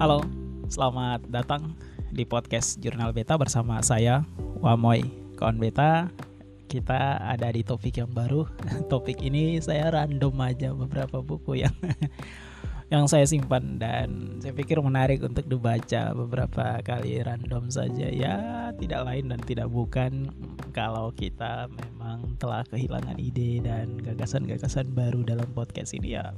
[0.00, 0.24] Halo,
[0.72, 1.76] selamat datang
[2.08, 4.24] di podcast Jurnal Beta bersama saya
[4.64, 5.04] Wamoy.
[5.36, 6.08] Kawan Beta,
[6.72, 8.48] kita ada di topik yang baru.
[8.92, 11.76] topik ini saya random aja beberapa buku yang
[12.96, 18.34] yang saya simpan dan saya pikir menarik untuk dibaca beberapa kali random saja ya
[18.80, 20.32] tidak lain dan tidak bukan
[20.72, 26.32] kalau kita memang telah kehilangan ide dan gagasan-gagasan baru dalam podcast ini ya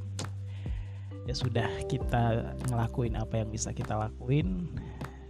[1.26, 4.66] ya sudah kita ngelakuin apa yang bisa kita lakuin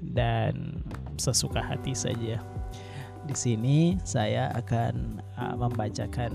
[0.01, 0.82] dan
[1.20, 2.41] sesuka hati saja.
[3.23, 6.32] Di sini saya akan uh, membacakan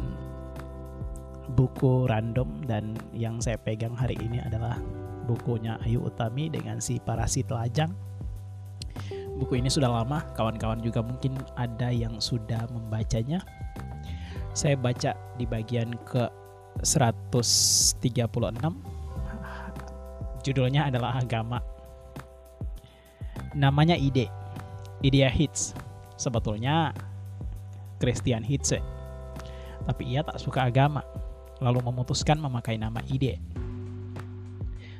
[1.55, 4.79] buku random dan yang saya pegang hari ini adalah
[5.27, 7.91] bukunya Ayu Utami dengan si Parasit Lajang.
[9.37, 13.43] Buku ini sudah lama, kawan-kawan juga mungkin ada yang sudah membacanya.
[14.57, 16.25] Saya baca di bagian ke
[16.81, 18.01] 136
[20.45, 21.61] Judulnya adalah agama.
[23.57, 24.29] Namanya ide.
[25.01, 25.73] Idea hits.
[26.17, 26.93] Sebetulnya
[27.97, 28.79] Christian Hitze.
[29.85, 31.01] Tapi ia tak suka agama,
[31.61, 33.41] lalu memutuskan memakai nama ide.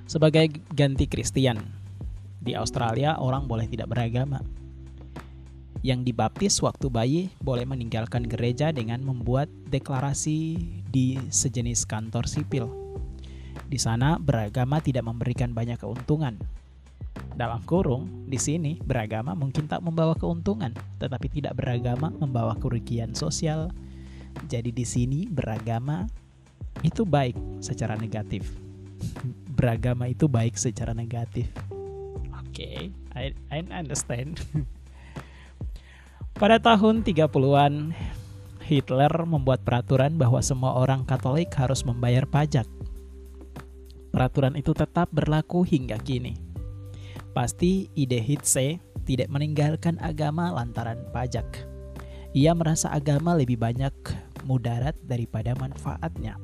[0.07, 1.59] Sebagai ganti Christian,
[2.39, 4.39] di Australia orang boleh tidak beragama.
[5.85, 10.57] Yang dibaptis waktu bayi boleh meninggalkan gereja dengan membuat deklarasi
[10.89, 12.65] di sejenis kantor sipil
[13.67, 16.39] di sana beragama tidak memberikan banyak keuntungan.
[17.37, 23.69] Dalam kurung, di sini beragama mungkin tak membawa keuntungan, tetapi tidak beragama membawa kerugian sosial.
[24.47, 26.07] Jadi di sini beragama
[26.81, 28.47] itu baik secara negatif.
[29.57, 31.51] beragama itu baik secara negatif.
[32.39, 32.77] Oke, okay,
[33.13, 34.39] I, I understand.
[36.41, 37.97] Pada tahun 30-an,
[38.61, 42.69] Hitler membuat peraturan bahwa semua orang Katolik harus membayar pajak
[44.17, 46.33] Peraturan itu tetap berlaku hingga kini.
[47.37, 51.45] Pasti ide Hitse tidak meninggalkan agama lantaran pajak.
[52.33, 53.93] Ia merasa agama lebih banyak
[54.41, 56.41] mudarat daripada manfaatnya.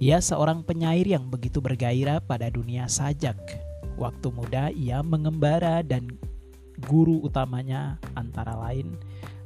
[0.00, 3.36] Ia seorang penyair yang begitu bergairah pada dunia sajak.
[4.00, 6.08] Waktu muda ia mengembara dan
[6.88, 8.96] guru utamanya antara lain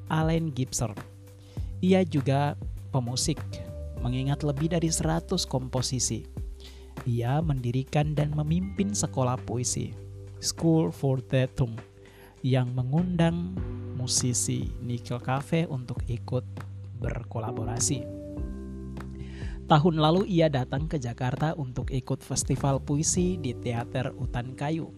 [0.07, 0.95] Allen Gibson.
[1.83, 2.55] Ia juga
[2.95, 3.43] pemusik,
[3.99, 6.38] mengingat lebih dari 100 komposisi.
[7.07, 9.95] Ia mendirikan dan memimpin sekolah puisi,
[10.43, 11.71] School for Theater,
[12.43, 13.55] yang mengundang
[13.95, 16.43] musisi Nickel Cafe untuk ikut
[16.99, 18.03] berkolaborasi.
[19.69, 24.89] Tahun lalu ia datang ke Jakarta untuk ikut festival puisi di Teater Utan Kayu.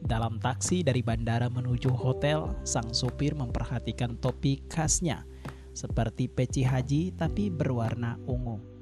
[0.00, 5.28] Dalam taksi dari bandara menuju hotel, sang supir memperhatikan topi khasnya,
[5.76, 8.75] seperti peci haji tapi berwarna ungu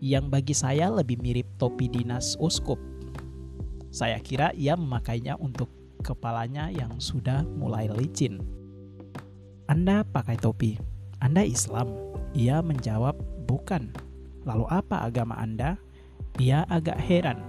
[0.00, 2.76] yang bagi saya lebih mirip topi dinas uskup.
[3.88, 5.72] Saya kira ia memakainya untuk
[6.04, 8.44] kepalanya yang sudah mulai licin.
[9.66, 10.76] Anda pakai topi.
[11.18, 11.90] Anda Islam?
[12.36, 13.16] Ia menjawab,
[13.48, 13.88] bukan.
[14.44, 15.80] Lalu apa agama Anda?
[16.36, 17.40] Ia agak heran.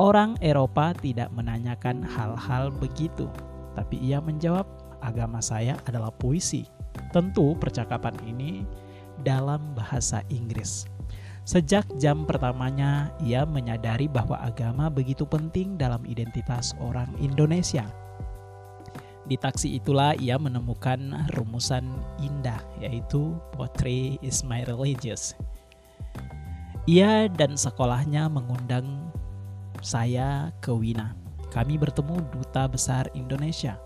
[0.00, 3.28] Orang Eropa tidak menanyakan hal-hal begitu,
[3.76, 4.64] tapi ia menjawab,
[5.04, 6.64] agama saya adalah puisi.
[7.12, 8.64] Tentu percakapan ini
[9.24, 10.84] dalam bahasa Inggris.
[11.46, 17.86] Sejak jam pertamanya, ia menyadari bahwa agama begitu penting dalam identitas orang Indonesia.
[19.30, 21.86] Di taksi itulah ia menemukan rumusan
[22.18, 25.38] indah, yaitu Poetry is my religious.
[26.90, 29.10] Ia dan sekolahnya mengundang
[29.82, 31.14] saya ke Wina.
[31.54, 33.78] Kami bertemu Duta Besar Indonesia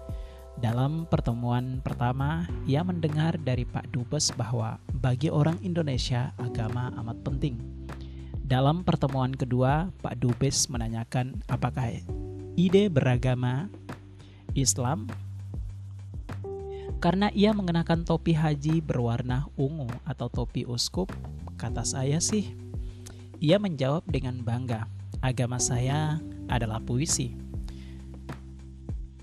[0.59, 7.57] dalam pertemuan pertama, ia mendengar dari Pak Dubes bahwa bagi orang Indonesia agama amat penting.
[8.43, 12.03] Dalam pertemuan kedua, Pak Dubes menanyakan apakah
[12.59, 13.71] ide beragama
[14.59, 15.07] Islam
[17.01, 21.09] karena ia mengenakan topi haji berwarna ungu atau topi uskup,
[21.57, 22.53] kata saya sih.
[23.41, 24.85] Ia menjawab dengan bangga,
[25.25, 26.21] agama saya
[26.53, 27.33] adalah puisi.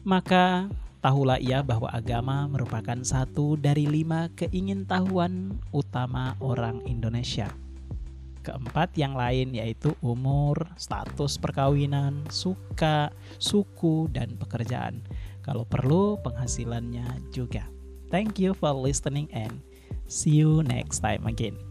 [0.02, 7.54] Maka Tahulah ia bahwa agama merupakan satu dari lima keingintahuan utama orang Indonesia.
[8.42, 15.04] Keempat yang lain yaitu umur, status perkawinan, suka, suku, dan pekerjaan.
[15.44, 17.68] Kalau perlu penghasilannya juga.
[18.08, 19.60] Thank you for listening and
[20.08, 21.67] see you next time again.